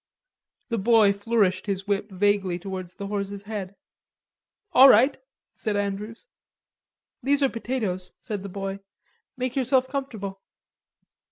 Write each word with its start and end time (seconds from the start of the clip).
The 0.69 0.79
boy 0.79 1.13
flourished 1.13 1.67
his 1.67 1.85
whip 1.85 2.09
vaguely 2.11 2.57
towards 2.57 2.95
the 2.95 3.05
horse's 3.05 3.43
head. 3.43 3.75
"All 4.73 4.89
right," 4.89 5.15
said 5.53 5.77
Andrews. 5.77 6.27
"These 7.21 7.43
are 7.43 7.49
potatoes," 7.49 8.13
said 8.19 8.41
the 8.41 8.49
boy, 8.49 8.79
"make 9.37 9.55
yourself 9.55 9.87
comfortable.'' 9.87 10.41